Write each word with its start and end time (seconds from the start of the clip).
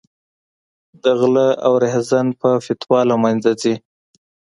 د 1.03 1.05
غله 1.19 1.47
او 1.65 1.73
رحزن 1.83 2.27
په 2.41 2.49
فتوا 2.65 2.99
له 3.09 3.15
منځه 3.23 3.51
ځي. 3.61 3.75